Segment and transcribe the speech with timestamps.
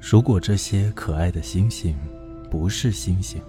[0.00, 1.94] 如果这些可爱的星星
[2.50, 3.40] 不是星星，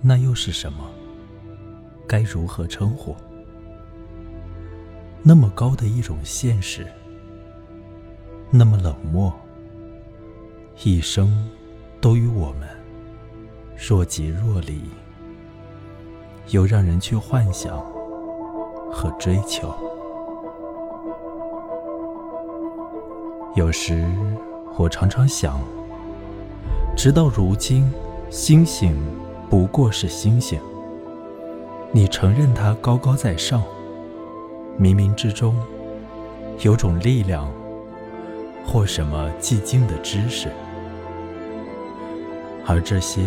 [0.00, 0.90] 那又是什么？
[2.06, 3.14] 该如何称呼？
[5.22, 6.84] 那么高的一种现实，
[8.50, 9.32] 那么冷漠，
[10.82, 11.48] 一生
[12.00, 12.68] 都与我们
[13.76, 14.82] 若即若离，
[16.48, 17.78] 又让人去幻想
[18.90, 19.72] 和追求。
[23.54, 24.04] 有时
[24.78, 25.60] 我常常想，
[26.96, 27.92] 直到如今，
[28.30, 28.96] 星星
[29.50, 30.58] 不过是星星。
[31.92, 33.62] 你承认它高高在上，
[34.80, 35.54] 冥冥之中
[36.60, 37.52] 有种力量，
[38.64, 40.48] 或什么寂静的知识，
[42.66, 43.20] 而这些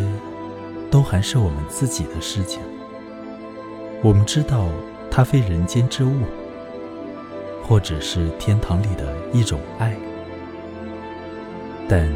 [0.89, 2.59] 都还是我们自己的事情。
[4.02, 4.66] 我们知道
[5.12, 6.23] 它非人间之物，
[7.64, 9.95] 或者是天堂里的一种爱。
[11.88, 12.12] 但，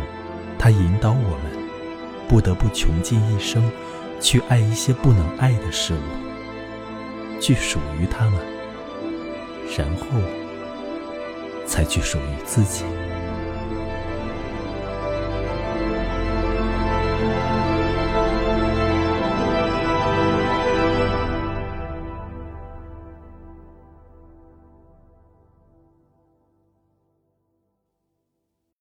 [0.58, 1.52] 它引导我们，
[2.28, 3.64] 不得不穷尽一生，
[4.20, 8.40] 去爱一些不能爱的事物，去属于他们，
[9.78, 10.06] 然后，
[11.66, 12.84] 才去属于自己。